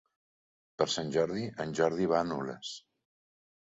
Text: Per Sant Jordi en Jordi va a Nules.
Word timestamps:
Per 0.79 0.87
Sant 0.95 1.13
Jordi 1.17 1.45
en 1.67 1.79
Jordi 1.83 2.11
va 2.17 2.21
a 2.25 2.27
Nules. 2.35 2.77